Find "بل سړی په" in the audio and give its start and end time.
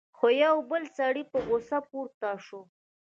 0.69-1.37